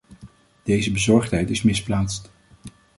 Deze 0.63 0.91
bezorgdheid 0.91 1.49
is 1.49 1.61
misplaatst. 1.61 2.29